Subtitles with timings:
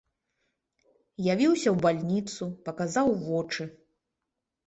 [1.33, 3.63] Явіўся ў бальніцу, паказаў вочы.